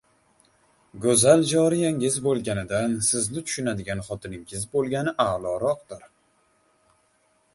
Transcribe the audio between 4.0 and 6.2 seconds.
xotiningiz bo‘lgani a’loroqdir